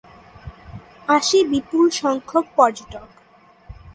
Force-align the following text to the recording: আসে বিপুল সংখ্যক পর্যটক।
আসে 1.07 1.39
বিপুল 1.51 1.85
সংখ্যক 2.01 2.45
পর্যটক। 2.57 3.09